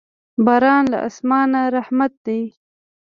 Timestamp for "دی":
2.25-2.41